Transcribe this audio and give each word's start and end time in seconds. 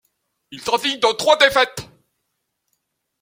Il 0.49 0.59
s'agit 0.59 0.97
de 0.97 1.15
trois 1.15 1.37
défaites. 1.37 1.87